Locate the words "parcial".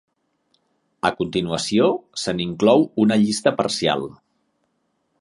3.63-4.11